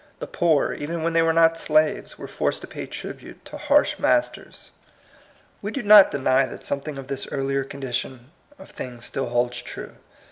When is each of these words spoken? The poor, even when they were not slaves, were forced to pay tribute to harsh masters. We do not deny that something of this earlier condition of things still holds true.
The 0.17 0.25
poor, 0.25 0.73
even 0.73 1.03
when 1.03 1.13
they 1.13 1.21
were 1.21 1.31
not 1.31 1.59
slaves, 1.59 2.17
were 2.17 2.27
forced 2.27 2.61
to 2.61 2.67
pay 2.67 2.87
tribute 2.87 3.45
to 3.45 3.55
harsh 3.57 3.99
masters. 3.99 4.71
We 5.61 5.69
do 5.71 5.83
not 5.83 6.09
deny 6.09 6.47
that 6.47 6.65
something 6.65 6.97
of 6.97 7.05
this 7.05 7.27
earlier 7.31 7.63
condition 7.63 8.31
of 8.57 8.71
things 8.71 9.05
still 9.05 9.29
holds 9.29 9.61
true. 9.61 9.97